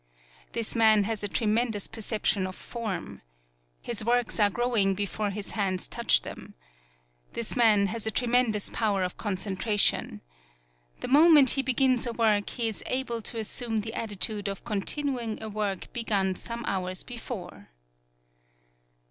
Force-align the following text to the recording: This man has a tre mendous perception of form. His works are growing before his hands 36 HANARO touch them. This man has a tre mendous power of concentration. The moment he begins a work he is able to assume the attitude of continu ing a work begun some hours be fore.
This 0.53 0.75
man 0.75 1.03
has 1.03 1.21
a 1.21 1.27
tre 1.27 1.45
mendous 1.45 1.85
perception 1.87 2.47
of 2.47 2.55
form. 2.55 3.21
His 3.83 4.03
works 4.03 4.39
are 4.39 4.49
growing 4.49 4.95
before 4.95 5.29
his 5.29 5.51
hands 5.51 5.85
36 5.85 5.85
HANARO 5.85 5.95
touch 6.03 6.21
them. 6.23 6.53
This 7.33 7.55
man 7.55 7.85
has 7.85 8.07
a 8.07 8.09
tre 8.09 8.27
mendous 8.27 8.73
power 8.73 9.03
of 9.03 9.17
concentration. 9.17 10.21
The 11.01 11.07
moment 11.07 11.51
he 11.51 11.61
begins 11.61 12.07
a 12.07 12.13
work 12.13 12.49
he 12.49 12.67
is 12.67 12.81
able 12.87 13.21
to 13.21 13.37
assume 13.37 13.81
the 13.81 13.93
attitude 13.93 14.47
of 14.47 14.63
continu 14.63 15.21
ing 15.21 15.39
a 15.39 15.49
work 15.49 15.93
begun 15.93 16.33
some 16.33 16.65
hours 16.65 17.03
be 17.03 17.17
fore. 17.17 17.69